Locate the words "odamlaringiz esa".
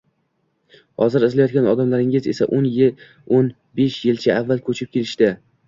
1.73-2.49